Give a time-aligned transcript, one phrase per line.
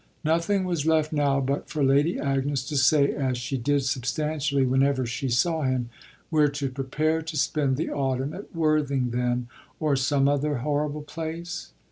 [0.23, 5.05] Nothing was left now but for Lady Agnes to say, as she did substantially whenever
[5.05, 5.91] she saw him:
[6.31, 9.47] "We're to prepare to spend the autumn at Worthing then
[9.79, 11.73] or some other horrible place?